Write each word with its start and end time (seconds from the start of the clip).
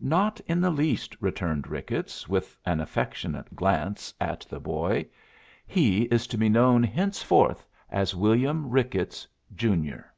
"Not 0.00 0.38
in 0.46 0.60
the 0.60 0.70
least," 0.70 1.16
returned 1.20 1.66
Ricketts, 1.66 2.28
with 2.28 2.56
an 2.64 2.78
affectionate 2.78 3.56
glance 3.56 4.14
at 4.20 4.46
the 4.48 4.60
boy. 4.60 5.04
"He 5.66 6.02
is 6.02 6.28
to 6.28 6.38
be 6.38 6.48
known 6.48 6.84
henceforth 6.84 7.66
as 7.90 8.14
William 8.14 8.70
Ricketts, 8.70 9.26
Junior." 9.52 10.14